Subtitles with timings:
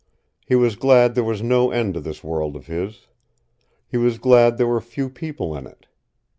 [0.47, 3.05] He was glad there was no end to this world of his.
[3.87, 5.85] He was glad there were few people in it.